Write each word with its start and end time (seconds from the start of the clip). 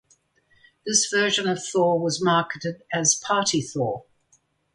This 0.83 1.05
version 1.05 1.47
of 1.47 1.63
Thor 1.63 1.99
was 1.99 2.23
marketed 2.23 2.81
as 2.91 3.13
"Party 3.13 3.61
Thor". 3.61 4.03